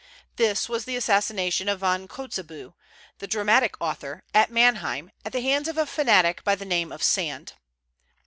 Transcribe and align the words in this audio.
This 0.37 0.67
was 0.67 0.85
the 0.85 0.95
assassination 0.95 1.69
of 1.69 1.81
Von 1.81 2.07
Kotzebue, 2.07 2.73
the 3.19 3.27
dramatic 3.27 3.79
author, 3.79 4.23
at 4.33 4.49
Manheim, 4.49 5.11
at 5.23 5.31
the 5.31 5.41
hands 5.43 5.67
of 5.67 5.77
a 5.77 5.85
fanatic 5.85 6.43
by 6.43 6.55
the 6.55 6.65
name 6.65 6.91
of 6.91 7.03
Sand. 7.03 7.53